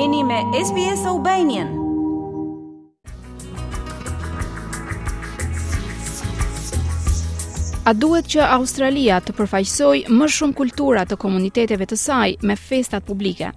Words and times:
Jeni 0.00 0.24
me 0.24 0.40
SBS 0.42 1.06
Albanian. 1.06 1.68
A 7.84 7.92
duhet 7.96 8.30
që 8.32 8.44
Australia 8.54 9.18
të 9.20 9.34
përfaqësoj 9.36 9.98
më 10.08 10.28
shumë 10.36 10.56
kultura 10.60 11.02
të 11.04 11.18
komuniteteve 11.24 11.84
të 11.90 11.98
saj 12.00 12.38
me 12.40 12.56
festat 12.56 13.04
publike? 13.04 13.50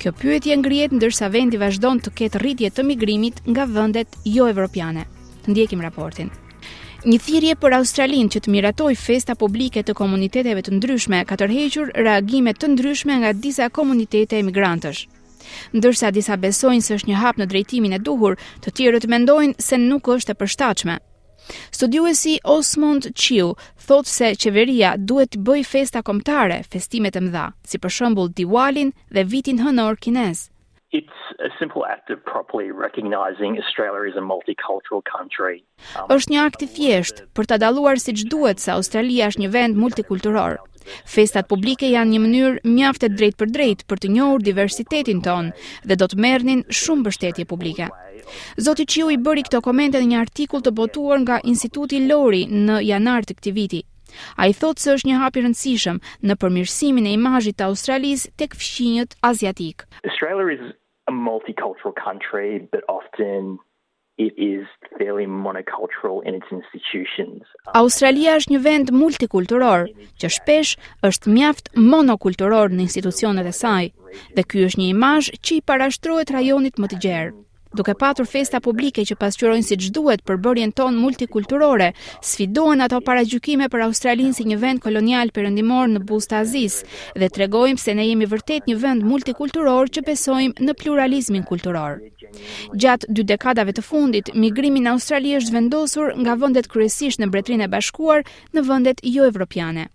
Kjo 0.00 0.14
pyetje 0.22 0.56
ngrihet 0.62 0.94
ndërsa 0.96 1.28
vendi 1.34 1.60
vazhdon 1.60 2.00
të 2.00 2.14
ketë 2.22 2.42
rritje 2.44 2.70
të 2.70 2.84
migrimit 2.90 3.42
nga 3.50 3.66
vendet 3.76 4.16
jo 4.36 4.46
evropiane. 4.54 5.04
Të 5.44 5.52
ndjekim 5.52 5.84
raportin. 5.84 6.30
Një 7.04 7.18
thirrje 7.26 7.58
për 7.60 7.76
Australinë 7.82 8.32
që 8.38 8.42
të 8.46 8.54
miratoj 8.56 8.94
festa 8.96 9.36
publike 9.36 9.84
të 9.84 9.92
komuniteteve 10.00 10.64
të 10.64 10.78
ndryshme 10.80 11.20
ka 11.28 11.36
tërhequr 11.36 11.92
reagime 12.08 12.56
të 12.56 12.72
ndryshme 12.72 13.18
nga 13.20 13.34
disa 13.46 13.68
komunitete 13.68 14.40
emigrantësh. 14.40 15.04
Ndërsa 15.76 16.10
disa 16.14 16.36
besojnë 16.40 16.84
se 16.86 16.94
është 16.98 17.10
një 17.10 17.20
hap 17.22 17.38
në 17.40 17.48
drejtimin 17.52 17.96
e 17.96 18.00
duhur, 18.06 18.36
të 18.64 18.74
tjerët 18.78 19.08
mendojnë 19.14 19.56
se 19.68 19.78
nuk 19.84 20.08
është 20.16 20.32
e 20.32 20.38
përshtatshme. 20.42 20.96
Studiuesi 21.76 22.38
Osmond 22.54 23.10
Chiu 23.20 23.50
thotë 23.86 24.12
se 24.14 24.30
qeveria 24.44 24.94
duhet 24.96 25.34
të 25.34 25.42
bëjë 25.46 25.68
festa 25.72 26.00
kombëtare, 26.06 26.62
festime 26.72 27.10
të 27.12 27.24
mëdha, 27.26 27.46
si 27.68 27.80
për 27.82 27.92
shembull 27.98 28.30
Diwalin 28.38 28.94
dhe 29.14 29.24
vitin 29.34 29.60
hënor 29.66 30.00
kinez. 30.06 30.48
It's 30.94 31.20
a 31.42 31.48
simple 31.58 31.82
act 31.90 32.08
of 32.14 32.22
properly 32.24 32.70
recognizing 32.70 33.58
Australia 33.58 34.04
is 34.10 34.16
a 34.16 34.22
multicultural 34.22 35.02
country. 35.10 35.56
Është 36.16 36.32
një 36.32 36.44
akt 36.48 36.62
i 36.62 36.68
thjeshtë 36.76 37.26
për 37.34 37.48
ta 37.50 37.58
dalluar 37.58 37.98
siç 37.98 38.22
duhet 38.30 38.62
se 38.62 38.70
Australia 38.76 39.26
është 39.32 39.42
një 39.44 39.50
vend 39.56 39.80
multikulturor. 39.84 40.60
Festat 41.06 41.46
publike 41.50 41.88
janë 41.92 42.10
një 42.12 42.18
mënyrë 42.24 42.72
mjaft 42.76 43.06
e 43.06 43.10
drejtë 43.18 43.40
për 43.40 43.50
drejtë 43.56 43.86
për 43.90 44.02
të 44.04 44.10
njohur 44.16 44.44
diversitetin 44.48 45.22
ton 45.26 45.48
dhe 45.90 45.98
do 46.02 46.08
të 46.12 46.18
merrnin 46.26 46.62
shumë 46.82 47.04
mbështetje 47.04 47.46
publike. 47.52 47.88
Zoti 48.66 48.86
Qiu 48.92 49.08
i 49.14 49.18
bëri 49.26 49.46
këto 49.48 49.62
komente 49.68 50.00
në 50.02 50.10
një 50.12 50.20
artikull 50.24 50.62
të 50.64 50.74
botuar 50.80 51.20
nga 51.24 51.40
Instituti 51.54 52.02
Lori 52.08 52.44
në 52.66 52.80
janar 52.90 53.24
të 53.28 53.38
këtij 53.40 53.54
viti. 53.60 53.82
A 54.40 54.46
i 54.50 54.54
thotë 54.54 54.80
së 54.84 54.92
është 54.96 55.08
një 55.10 55.20
hapi 55.24 55.42
rëndësishëm 55.44 55.96
në 56.28 56.34
përmirësimin 56.42 57.08
e 57.10 57.14
imajit 57.18 57.58
të 57.58 57.66
Australis 57.72 58.28
të 58.38 58.50
këfëshinjët 58.52 59.20
azjatikë 59.30 59.84
it 64.18 64.32
is 64.36 64.66
fairly 64.98 65.26
monocultural 65.26 66.20
in 66.26 66.34
its 66.38 66.46
institutions. 66.56 67.42
Australia 67.74 68.36
është 68.38 68.54
një 68.54 68.60
vend 68.66 68.92
multikulturor, 68.94 69.88
që 70.20 70.30
shpesh 70.38 70.74
është 71.08 71.34
mjaft 71.34 71.72
monokulturor 71.94 72.70
në 72.74 72.86
institucionet 72.86 73.48
e 73.50 73.54
saj, 73.62 73.90
dhe 74.36 74.44
ky 74.46 74.66
është 74.68 74.82
një 74.82 74.90
imazh 74.96 75.32
që 75.44 75.58
i 75.58 75.64
parashtrohet 75.72 76.34
rajonit 76.38 76.78
më 76.84 76.92
të 76.94 77.02
gjerë 77.06 77.34
duke 77.74 77.94
patur 77.98 78.26
festa 78.30 78.60
publike 78.62 79.02
që 79.06 79.16
pasqyrojnë 79.18 79.66
siç 79.66 79.88
duhet 79.96 80.22
për 80.26 80.38
bërjen 80.44 80.72
tonë 80.78 81.00
multikulturore, 81.02 81.88
sfidohen 82.24 82.84
ato 82.84 83.00
paragjykime 83.04 83.66
për 83.72 83.84
Australinë 83.88 84.36
si 84.36 84.46
një 84.50 84.58
vend 84.62 84.82
kolonial 84.84 85.32
perëndimor 85.34 85.88
në 85.94 86.04
buzë 86.08 86.28
të 86.30 86.44
dhe 87.20 87.28
tregojmë 87.34 87.82
se 87.82 87.94
ne 87.94 88.06
jemi 88.06 88.28
vërtet 88.30 88.68
një 88.70 88.76
vend 88.82 89.04
multikulturor 89.10 89.90
që 89.94 90.04
besojmë 90.06 90.66
në 90.68 90.76
pluralizmin 90.80 91.42
kulturor. 91.50 91.98
Gjatë 92.84 93.10
dy 93.16 93.26
dekadave 93.32 93.74
të 93.76 93.82
fundit, 93.88 94.30
migrimi 94.34 94.80
në 94.84 94.94
Australi 94.94 95.34
është 95.40 95.56
vendosur 95.58 96.14
nga 96.22 96.38
vendet 96.44 96.70
kryesisht 96.72 97.18
në 97.20 97.30
Bretërinë 97.34 97.66
e 97.68 97.72
Bashkuar 97.74 98.22
në 98.54 98.66
vendet 98.70 99.02
jo-evropiane. 99.04 99.90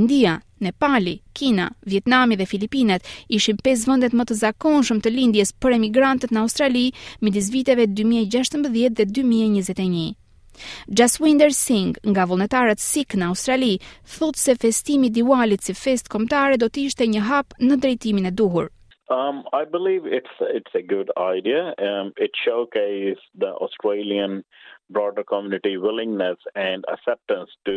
India, 0.00 0.34
Nepali, 0.64 1.16
Kina, 1.38 1.66
Vietnami 1.92 2.36
dhe 2.38 2.46
Filipinat 2.52 3.02
ishin 3.36 3.58
pesë 3.64 3.88
vendet 3.90 4.12
më 4.16 4.24
të 4.26 4.34
zakonshëm 4.42 5.00
të 5.04 5.12
lindjes 5.16 5.54
për 5.62 5.76
emigrantët 5.78 6.32
në 6.34 6.42
Australi 6.44 6.86
midis 7.22 7.50
viteve 7.54 7.86
2016 7.86 8.66
dhe 8.98 9.06
2021. 9.18 10.14
Jaswinder 10.98 11.50
Singh 11.62 11.96
nga 12.14 12.24
vullnetarët 12.30 12.78
sik 12.80 13.16
në 13.18 13.30
Australi 13.32 13.72
thotë 14.16 14.38
se 14.44 14.54
festimi 14.64 15.10
Diwali 15.14 15.58
si 15.60 15.74
festë 15.82 16.12
kombëtare 16.14 16.58
do 16.62 16.68
të 16.70 16.84
ishte 16.88 17.08
një 17.14 17.22
hap 17.28 17.56
në 17.68 17.78
drejtimin 17.82 18.30
e 18.30 18.34
duhur. 18.42 18.68
Um 19.20 19.42
I 19.60 19.62
believe 19.74 20.02
it's 20.18 20.34
it's 20.58 20.74
a 20.78 20.82
good 20.94 21.10
idea. 21.34 21.62
Um 21.90 22.12
it 22.26 22.30
showcases 22.44 23.18
the 23.44 23.50
Australian 23.66 24.38
broader 24.96 25.24
community 25.34 25.74
willingness 25.86 26.38
and 26.68 26.86
acceptance 26.94 27.50
to 27.66 27.74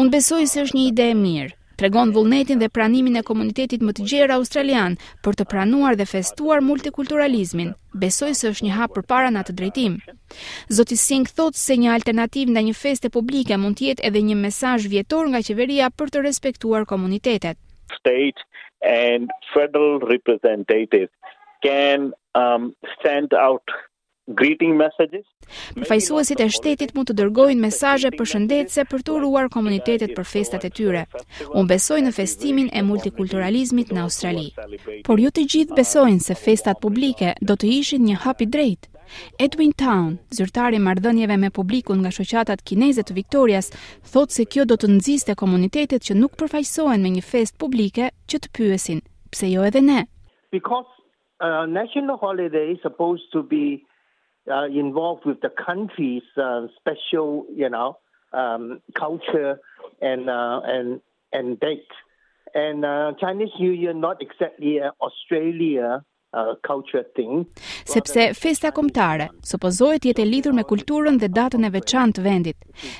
Unë 0.00 0.14
besoj 0.16 0.42
se 0.54 0.62
është 0.64 0.78
një 0.78 0.86
ide 0.92 1.06
e 1.14 1.18
mirë 1.26 1.56
tregon 1.80 2.10
vullnetin 2.12 2.58
dhe 2.60 2.68
pranimin 2.76 3.16
e 3.18 3.22
komunitetit 3.30 3.80
më 3.86 3.92
të 3.96 4.04
gjerë 4.10 4.34
australian 4.38 4.98
për 5.24 5.36
të 5.38 5.46
pranuar 5.50 5.94
dhe 5.96 6.06
festuar 6.12 6.60
multikulturalizmin. 6.70 7.70
Besoj 8.02 8.34
se 8.36 8.50
është 8.52 8.66
një 8.66 8.74
hap 8.76 8.92
përpara 8.98 9.30
në 9.32 9.40
atë 9.42 9.54
drejtim. 9.60 9.94
Zoti 10.76 10.96
Singh 11.04 11.32
thot 11.38 11.56
se 11.56 11.78
një 11.80 11.94
alternativë 11.96 12.52
ndaj 12.52 12.64
një 12.68 12.76
feste 12.82 13.08
publike 13.16 13.56
mund 13.62 13.80
të 13.80 13.86
jetë 13.88 14.06
edhe 14.10 14.22
një 14.28 14.36
mesazh 14.44 14.84
vjetor 14.92 15.32
nga 15.32 15.40
qeveria 15.48 15.88
për 15.98 16.12
të 16.12 16.24
respektuar 16.28 16.84
komunitetet. 16.92 17.56
State 17.96 18.44
and 18.84 19.32
federal 19.54 20.02
representatives 20.12 21.16
can 21.64 22.12
um 22.36 22.74
send 23.02 23.32
out 23.48 23.64
greeting 24.36 24.74
messages. 24.78 25.24
Përfaqësuesit 25.74 26.40
e 26.42 26.46
shtetit 26.54 26.92
mund 26.96 27.10
të 27.10 27.16
dërgojnë 27.20 27.62
mesazhe 27.64 28.10
përshëndetëse 28.18 28.84
për 28.90 29.04
të 29.06 29.16
uruar 29.18 29.48
komunitetet 29.52 30.14
për 30.16 30.28
festat 30.32 30.66
e 30.66 30.70
tyre. 30.76 31.02
Unë 31.50 31.70
besoj 31.72 32.00
në 32.06 32.12
festimin 32.16 32.70
e 32.76 32.82
multikulturalizmit 32.86 33.90
në 33.94 34.04
Australi. 34.04 34.48
Por 35.08 35.22
ju 35.22 35.30
të 35.32 35.46
gjithë 35.54 35.78
besojnë 35.80 36.26
se 36.28 36.38
festat 36.44 36.80
publike 36.84 37.34
do 37.40 37.56
të 37.56 37.72
ishin 37.80 38.06
një 38.08 38.20
hap 38.26 38.42
i 38.44 38.48
drejtë. 38.54 38.88
Edwin 39.42 39.72
Town, 39.74 40.20
zyrtari 40.30 40.78
i 40.78 40.82
marrëdhënieve 40.86 41.34
me 41.42 41.48
publikun 41.50 41.98
nga 41.98 42.12
shoqatat 42.14 42.60
kineze 42.62 43.02
të 43.02 43.16
Viktorias, 43.16 43.72
thotë 44.12 44.36
se 44.36 44.44
kjo 44.46 44.68
do 44.70 44.76
të 44.78 44.90
nxjiste 44.94 45.34
komunitetet 45.40 46.04
që 46.06 46.14
nuk 46.14 46.36
përfaqësohen 46.38 47.02
me 47.02 47.10
një 47.16 47.24
fest 47.32 47.56
publike 47.58 48.12
që 48.30 48.36
të 48.44 48.52
pyesin, 48.54 49.00
pse 49.34 49.50
jo 49.50 49.66
edhe 49.66 49.82
ne? 49.82 50.04
Because 50.54 50.86
a 51.42 51.64
uh, 51.64 51.66
national 51.66 52.18
holiday 52.22 52.70
is 52.70 52.78
supposed 52.86 53.26
to 53.34 53.42
be 53.42 53.82
uh, 54.48 54.64
involved 54.64 55.24
with 55.26 55.40
the 55.40 55.50
country's 55.50 56.22
uh, 56.36 56.66
special, 56.78 57.46
you 57.54 57.68
know, 57.68 57.98
um, 58.32 58.80
culture 58.96 59.58
and 60.00 60.30
uh, 60.30 60.60
and 60.64 61.00
and 61.32 61.58
date. 61.60 61.82
And 62.54 62.84
uh, 62.84 63.12
Chinese 63.20 63.50
New 63.60 63.70
Year, 63.70 63.92
not 63.92 64.22
exactly 64.22 64.80
uh, 64.80 64.90
Australia 65.04 66.04
Uh, 66.32 66.54
culture 66.68 67.04
thing. 67.12 67.46
Sepse 67.84 68.24
festa 68.38 68.70
kombëtare 68.72 69.24
supozohet 69.50 70.04
jetë 70.06 70.22
e 70.22 70.26
lidhur 70.30 70.52
me 70.54 70.62
kulturën 70.62 71.16
dhe 71.18 71.26
datën 71.38 71.66
e 71.66 71.70
veçantë 71.74 72.20
të 72.20 72.26
vendit. 72.26 72.54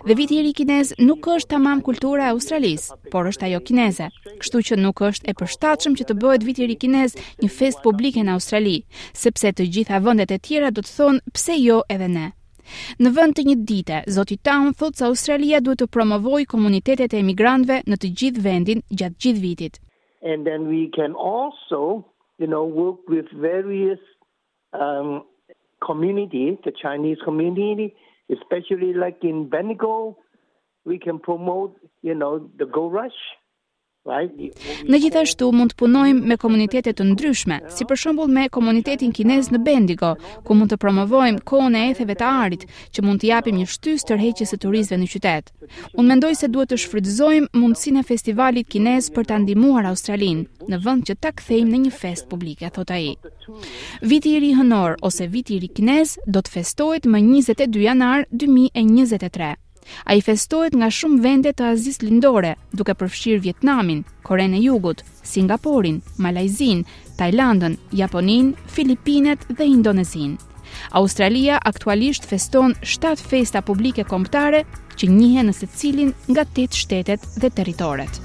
Dhe 0.09 0.17
viti 0.19 0.39
i 0.41 0.43
ri 0.43 0.51
kinez 0.61 0.91
nuk 0.99 1.29
është 1.35 1.53
tamam 1.55 1.79
kultura 1.89 2.25
e 2.27 2.33
Australisë, 2.35 2.97
por 3.13 3.29
është 3.31 3.47
ajo 3.51 3.61
kineze. 3.69 4.09
Kështu 4.43 4.65
që 4.71 4.81
nuk 4.83 5.05
është 5.11 5.31
e 5.31 5.37
përshtatshëm 5.39 5.95
që 6.01 6.09
të 6.11 6.19
bëhet 6.25 6.49
viti 6.49 6.65
i 6.67 6.71
ri 6.73 6.79
kinez 6.83 7.15
një 7.45 7.53
fest 7.61 7.85
publike 7.87 8.27
në 8.27 8.35
Australi, 8.35 8.75
sepse 9.23 9.53
të 9.55 9.69
gjitha 9.79 10.03
vendet 10.09 10.35
e 10.35 10.41
tjera 10.49 10.75
do 10.75 10.83
të 10.83 10.97
thonë 10.97 11.23
pse 11.39 11.61
jo 11.63 11.79
edhe 11.87 12.11
ne. 12.19 12.27
Në 12.99 13.15
vend 13.21 13.39
të 13.39 13.47
një 13.53 13.59
dite, 13.73 14.03
Zoti 14.17 14.41
Town 14.51 14.75
thotë 14.75 15.05
se 15.05 15.09
Australia 15.13 15.63
duhet 15.63 15.85
të 15.85 15.93
promovojë 15.95 16.51
komunitetet 16.57 17.15
e 17.15 17.23
emigrantëve 17.23 17.79
në 17.87 18.03
të 18.05 18.13
gjithë 18.21 18.47
vendin 18.51 18.83
gjatë 18.91 19.21
gjithë 19.23 19.47
vitit. 19.47 19.81
And 20.33 20.45
then 20.51 20.67
we 20.75 20.89
can 20.99 21.15
also 21.15 22.10
you 22.41 22.47
know, 22.47 22.65
work 22.65 23.07
with 23.07 23.27
various 23.39 23.99
um, 24.73 25.25
community, 25.85 26.59
the 26.65 26.73
Chinese 26.83 27.19
community, 27.23 27.95
especially 28.35 28.95
like 28.95 29.19
in 29.23 29.49
Benigo, 29.51 30.17
we 30.87 30.99
can 30.99 31.19
promote, 31.19 31.77
you 32.01 32.15
know, 32.15 32.49
the 32.59 32.65
Gold 32.65 32.95
Rush 32.95 33.13
Në 34.11 34.99
gjithashtu 35.05 35.49
mund 35.55 35.73
të 35.73 35.77
punojmë 35.83 36.31
me 36.31 36.37
komunitetet 36.43 36.97
të 36.99 37.05
ndryshme, 37.13 37.61
si 37.71 37.85
për 37.91 38.01
shumbull 38.03 38.33
me 38.35 38.49
komunitetin 38.53 39.13
kines 39.15 39.53
në 39.55 39.61
Bendigo, 39.67 40.15
ku 40.45 40.57
mund 40.59 40.73
të 40.73 40.79
promovojmë 40.83 41.43
kone 41.47 41.83
e 41.87 41.93
etheve 41.93 42.17
të 42.19 42.31
arit, 42.43 42.65
që 42.91 43.05
mund 43.07 43.23
të 43.23 43.29
japim 43.31 43.61
një 43.61 43.69
shtys 43.75 44.07
të 44.09 44.19
rheqjes 44.19 44.55
e 44.55 44.59
turizve 44.65 44.99
në 44.99 45.07
qytet. 45.15 45.53
Unë 45.95 46.09
mendoj 46.11 46.33
se 46.41 46.51
duhet 46.51 46.73
të 46.73 46.81
shfrydzojmë 46.85 47.63
mundësin 47.63 48.03
e 48.03 48.05
festivalit 48.11 48.69
kines 48.75 49.13
për 49.15 49.31
të 49.31 49.37
andimuar 49.39 49.87
Australin, 49.93 50.43
në 50.67 50.83
vënd 50.89 51.07
që 51.11 51.19
ta 51.23 51.31
kthejmë 51.41 51.71
në 51.77 51.83
një 51.87 51.95
fest 52.03 52.27
publike, 52.33 52.73
thota 52.75 52.99
i. 53.07 53.15
Viti 54.11 54.35
i 54.35 54.43
ri 54.43 54.53
hënor, 54.59 54.99
ose 55.07 55.31
viti 55.37 55.59
i 55.59 55.63
ri 55.67 55.71
kines, 55.81 56.17
do 56.27 56.43
të 56.43 56.57
festojt 56.59 57.07
më 57.07 57.23
22 57.31 57.87
janar 57.87 58.27
2023. 58.33 59.55
A 60.05 60.15
i 60.17 60.23
festohet 60.25 60.75
nga 60.79 60.89
shumë 60.97 61.21
vende 61.25 61.53
të 61.57 61.67
azis 61.73 62.01
lindore, 62.03 62.55
duke 62.73 62.95
përfshirë 62.99 63.43
Vietnamin, 63.47 64.03
Korene 64.27 64.61
Jugut, 64.63 65.03
Singaporin, 65.27 66.01
Malajzin, 66.19 66.85
Tajlandën, 67.21 67.77
Japonin, 68.03 68.55
Filipinet 68.67 69.47
dhe 69.51 69.67
Indonezin. 69.75 70.37
Australia 70.95 71.59
aktualisht 71.73 72.25
feston 72.31 72.75
7 72.83 73.21
festa 73.31 73.61
publike 73.61 74.05
komptare 74.05 74.65
që 74.97 75.09
njëhen 75.11 75.49
në 75.51 75.57
se 75.61 75.67
cilin 75.75 76.13
nga 76.29 76.45
8 76.47 76.81
shtetet 76.83 77.27
dhe 77.43 77.51
teritoret. 77.51 78.21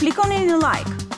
Klikoni 0.00 0.42
në 0.48 0.56
like, 0.62 0.99